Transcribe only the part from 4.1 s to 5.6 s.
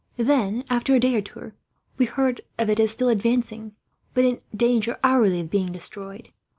but in danger, hourly, of